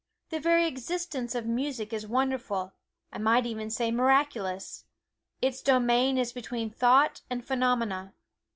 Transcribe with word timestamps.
The 0.29 0.39
very 0.39 0.65
existence 0.65 1.35
of 1.35 1.45
music 1.45 1.93
is 1.93 2.07
wonderful, 2.07 2.73
I 3.13 3.19
might 3.19 3.45
even 3.45 3.69
say 3.69 3.91
miraculous. 3.91 4.85
Its 5.43 5.61
domain 5.61 6.17
is 6.17 6.33
between 6.33 6.71
thought 6.71 7.21
and 7.29 7.45
phenomena. 7.45 8.15